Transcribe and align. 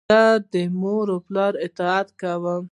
زه 0.09 0.21
د 0.53 0.55
مور 0.79 1.07
و 1.11 1.17
پلار 1.27 1.53
اطاعت 1.65 2.07
کوم. 2.21 2.63